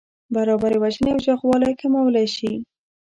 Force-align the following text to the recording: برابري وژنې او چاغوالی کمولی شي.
برابري 0.35 0.77
وژنې 0.83 1.09
او 1.13 1.19
چاغوالی 1.25 1.73
کمولی 1.81 2.27
شي. 2.35 2.51